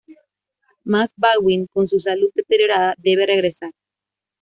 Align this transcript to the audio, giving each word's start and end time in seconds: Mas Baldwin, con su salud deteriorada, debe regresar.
Mas 0.83 1.13
Baldwin, 1.15 1.67
con 1.67 1.87
su 1.87 1.99
salud 1.99 2.31
deteriorada, 2.33 2.95
debe 2.97 3.27
regresar. 3.27 3.69